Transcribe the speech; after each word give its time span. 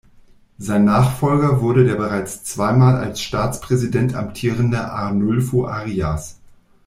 Sein 0.57 0.85
Nachfolger 0.85 1.61
wurde 1.61 1.85
der 1.85 1.93
bereits 1.93 2.43
zweimal 2.43 2.95
als 2.95 3.21
Staatspräsident 3.21 4.15
amtierende 4.15 4.89
Arnulfo 4.89 5.67
Arias. 5.67 6.39